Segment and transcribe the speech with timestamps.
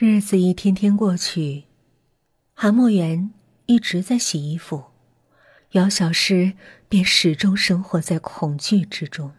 [0.00, 1.64] 日子一天天过去，
[2.54, 3.34] 韩墨园
[3.66, 4.92] 一直在洗衣服，
[5.72, 6.52] 姚小诗
[6.88, 9.32] 便始终生活在恐惧之中。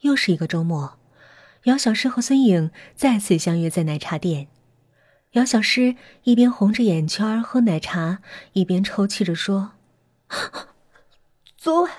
[0.00, 0.98] 又是一个周末，
[1.64, 4.48] 姚小诗和孙颖再次相约在奶茶店。
[5.32, 8.22] 姚小诗一边红着眼圈喝奶茶，
[8.54, 9.72] 一边抽泣着说
[11.58, 11.92] ：“昨晚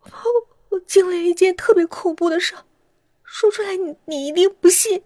[0.00, 0.10] 我
[0.70, 2.54] 我经历了一件特别恐怖的事，
[3.22, 5.02] 说出来你你一定不信。”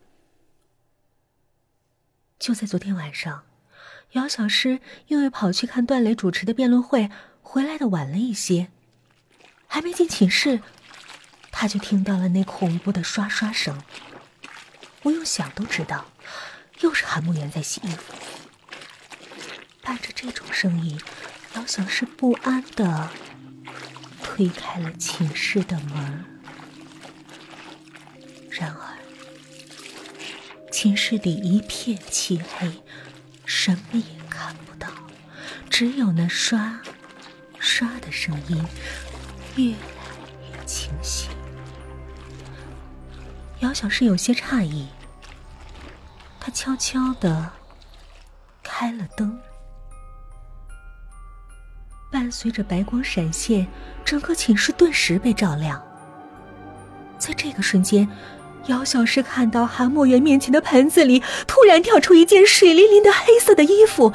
[2.39, 3.45] 就在昨天晚上，
[4.12, 8.69] 姚小诗因为跑去看段磊主持的辩论会，回来的晚了一些，
[9.66, 10.61] 还没进寝室，
[11.51, 13.83] 他就听到了那恐怖的刷刷声。
[15.01, 16.06] 不用想都知道，
[16.80, 18.15] 又是韩慕言在洗衣服。
[19.83, 21.01] 伴着这种声音，
[21.55, 23.11] 姚小诗不安的
[24.23, 26.25] 推开了寝室的门。
[28.51, 28.94] 然而。
[30.84, 32.70] 寝室里一片漆黑，
[33.47, 34.87] 什么也看不到，
[35.70, 36.78] 只有那刷
[37.58, 38.62] 刷的声音
[39.56, 39.78] 越来
[40.53, 41.31] 越清晰。
[43.61, 44.86] 姚小诗有些诧异，
[46.39, 47.51] 她悄悄的
[48.62, 49.41] 开了灯，
[52.12, 53.67] 伴随着白光闪现，
[54.05, 55.83] 整个寝室顿时被照亮。
[57.19, 58.06] 在这个瞬间。
[58.67, 64.12] 姚小诗看到韩墨园面前的盆子里突然跳出一件水灵灵的黑色的衣服，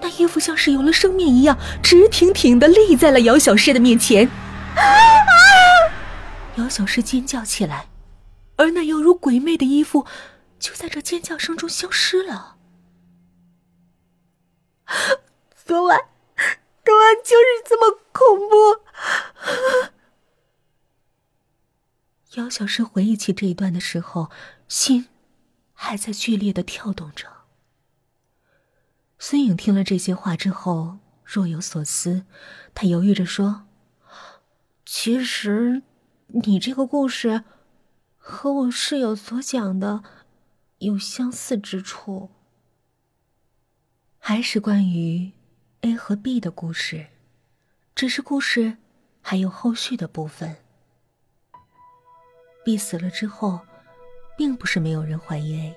[0.00, 4.28] 那衣服像是有了生命一样，直挺挺的立在了姚小诗的面前。
[6.56, 7.86] 姚小诗尖叫起来，
[8.56, 10.06] 而那犹如鬼魅的衣服
[10.58, 12.56] 就在这尖叫声中消失了。
[15.64, 15.98] 昨晚，
[16.84, 19.93] 昨晚就是这么恐怖。
[22.34, 24.30] 姚小诗回忆起这一段的时候，
[24.68, 25.06] 心
[25.72, 27.28] 还在剧烈的跳动着。
[29.18, 32.24] 孙颖听了这些话之后，若有所思，
[32.74, 33.66] 他犹豫着说
[34.84, 35.82] ：“其实，
[36.26, 37.44] 你这个故事
[38.16, 40.02] 和我室友所讲的
[40.78, 42.30] 有相似之处，
[44.18, 45.32] 还是关于
[45.82, 47.06] A 和 B 的故事，
[47.94, 48.78] 只是故事
[49.20, 50.56] 还有后续的部分。”
[52.64, 53.60] B 死了之后，
[54.36, 55.74] 并不是没有人怀疑 A，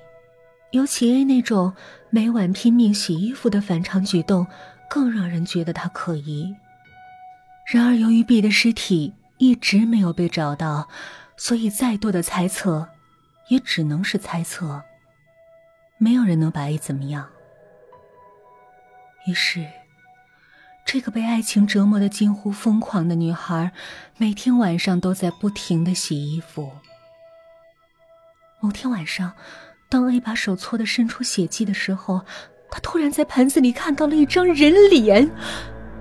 [0.72, 1.74] 尤其 A 那种
[2.10, 4.48] 每晚拼命洗衣服的反常举动，
[4.90, 6.56] 更让人觉得他可疑。
[7.72, 10.88] 然而，由于 B 的尸体一直没有被找到，
[11.36, 12.88] 所以再多的猜测，
[13.50, 14.82] 也只能是猜测。
[15.98, 17.28] 没有人能把 A 怎么样。
[19.26, 19.68] 于是，
[20.88, 23.74] 这个被爱情折磨的近乎疯狂的女孩，
[24.16, 26.72] 每天晚上都在不停的洗衣服。
[28.62, 29.34] 某天晚上，
[29.90, 32.22] 当 A 把手搓得渗出血迹的时候，
[32.72, 35.30] 他突然在盆子里看到了一张人脸，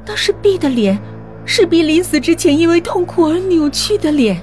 [0.07, 0.97] 那是 B 的脸，
[1.45, 4.41] 是 B 临死之前因为痛苦而扭曲的脸。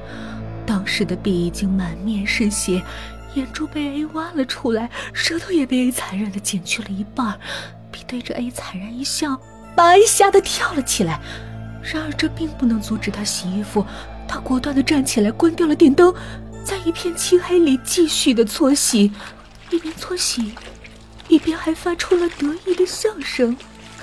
[0.65, 2.83] 当时的 B 已经满面是血，
[3.35, 7.39] 眼珠被 A 挖了出来，舌头也被 A 残忍的剪去了一半。
[7.89, 9.39] B 对着 A 惨然一笑。
[9.75, 11.19] 把 A 吓得跳了起来，
[11.81, 13.85] 然而这并不能阻止他洗衣服。
[14.27, 16.13] 他果断的站起来，关掉了电灯，
[16.63, 19.11] 在一片漆黑里继续的搓洗，
[19.69, 20.53] 一边搓洗，
[21.27, 23.55] 一边还发出了得意的笑声。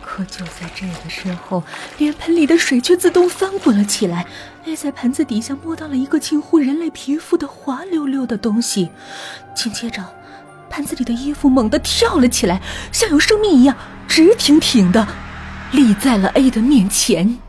[0.01, 1.61] 可就在这个时候，
[1.97, 4.25] 脸盆里的水却自动翻滚了起来。
[4.63, 8.91] A 在盆子底下摸到了一个近乎人类皮肤的滑溜溜的东西，
[9.53, 10.14] 紧接着。
[10.75, 13.77] 盘子里的衣服猛地跳了起来，像有生命一样，
[14.09, 15.07] 直挺挺的
[15.71, 17.39] 立在了 A 的面前。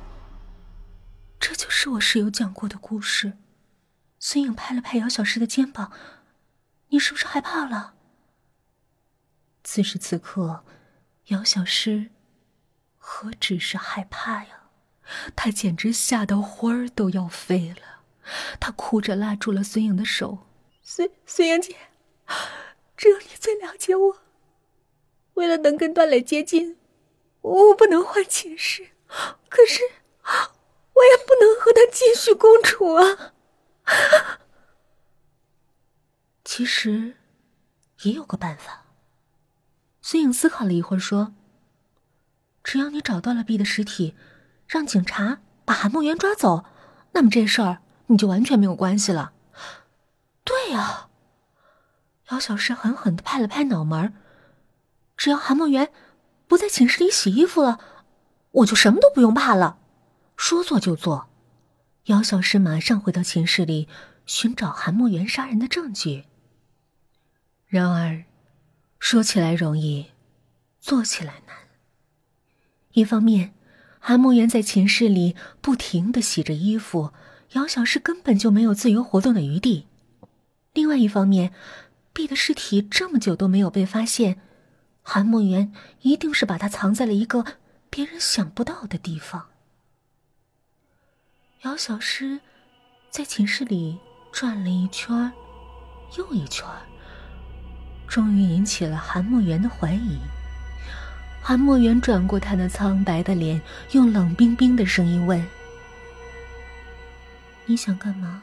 [1.41, 3.33] 这就是我室友讲过的故事。
[4.21, 5.91] 孙颖拍了拍姚小诗的肩膀
[6.91, 7.95] ：“你是不是害怕了？”
[9.65, 10.65] 此时此刻，
[11.27, 12.11] 姚小诗
[12.97, 14.61] 何止是害怕呀，
[15.35, 18.05] 她简直吓得魂儿都要飞了。
[18.61, 20.47] 她哭着拉住了孙颖的手
[20.81, 21.75] ：“孙孙颖姐。”
[22.97, 24.19] 只有你最了解我。
[25.35, 26.79] 为了能跟段磊接近，
[27.43, 28.89] 我不能换寝室，
[29.49, 29.83] 可是
[30.95, 33.35] 我也不能和他继续共处啊。
[36.43, 37.17] 其实
[38.03, 38.87] 也有个办法。
[40.01, 41.35] 孙颖思考了一会儿，说
[42.65, 44.15] ：“只要你找到了 B 的尸体，
[44.67, 46.65] 让警察把韩梦圆抓走，
[47.13, 49.35] 那么这事儿你就完全没有关系了。”
[50.45, 51.06] 对呀。
[52.31, 54.13] 姚小诗狠狠的拍了拍脑门
[55.17, 55.93] 只要韩梦圆
[56.49, 57.79] 不在寝室里洗衣服了，
[58.51, 59.79] 我就什么都不用怕了，
[60.37, 61.29] 说做就做。
[62.05, 63.89] 姚小诗马上回到寝室里
[64.27, 66.25] 寻找韩梦圆杀人的证据。
[67.67, 68.25] 然而，
[69.01, 70.13] 说起来容易，
[70.79, 71.57] 做起来难。
[72.93, 73.55] 一方面，
[73.99, 77.13] 韩梦圆在寝室里不停的洗着衣服，
[77.53, 79.87] 姚小诗根本就没有自由活动的余地；
[80.73, 81.53] 另外一方面
[82.17, 84.41] ，B 的尸体这么久都没有被发现，
[85.03, 85.71] 韩墨元
[86.01, 87.45] 一定是把他藏在了一个
[87.91, 89.49] 别人想不到的地方。
[91.65, 92.41] 姚小诗
[93.11, 93.99] 在寝室里
[94.33, 95.31] 转了一圈
[96.17, 96.65] 又一圈
[98.09, 100.19] 终于引起了韩墨元的怀疑。
[101.43, 103.61] 韩墨元转过他那苍白的脸，
[103.93, 105.47] 用冷冰冰的声音问
[107.67, 108.43] ：“你想干嘛？”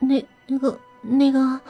[0.00, 1.60] 那那个那个，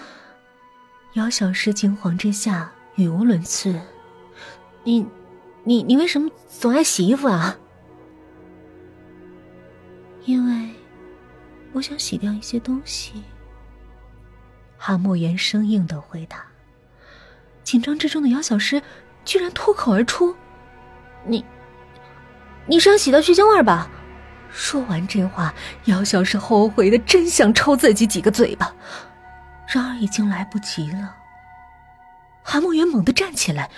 [1.14, 3.80] 姚小诗惊慌之下语无伦次
[4.84, 5.04] ：“你
[5.64, 7.56] 你你为什么总爱洗衣服啊？”
[10.24, 10.70] 因为
[11.72, 13.24] 我想洗掉一些东西。
[14.78, 16.44] 韩墨言生硬的回答。
[17.64, 18.80] 紧张之中的姚小诗
[19.24, 20.34] 居然脱口而出
[21.26, 21.44] ：“你，
[22.66, 23.90] 你是要洗掉血腥味吧？”
[24.48, 25.52] 说完这话，
[25.86, 28.72] 姚小诗后悔的真想抽自己几个嘴巴，
[29.66, 31.16] 然而已经来不及了。
[32.42, 33.70] 韩墨元猛地站起来，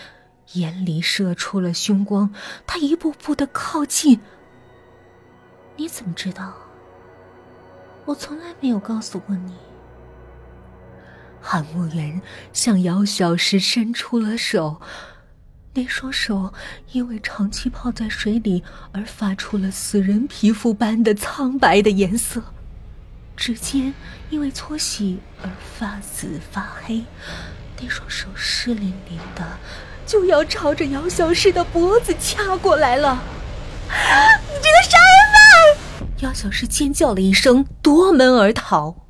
[0.55, 2.33] 眼里射出了凶光，
[2.67, 4.21] 他一步步的靠近。
[5.77, 6.55] 你怎么知道？
[8.05, 9.55] 我从来没有告诉过你。
[11.41, 12.21] 韩慕元
[12.53, 14.81] 向姚小石伸出了手，
[15.75, 16.53] 那双手
[16.93, 22.43] 因为长期泡在水里而发出了死人皮肤般的苍白的颜色，
[23.37, 23.93] 指尖
[24.31, 27.05] 因为搓洗而发紫发黑，
[27.81, 29.45] 那双手湿淋淋的，
[30.07, 33.23] 就要朝着姚小诗的脖子掐过来了。
[33.89, 36.19] 你这个杀人犯！
[36.21, 39.06] 姚小诗尖叫了一声，夺门而逃。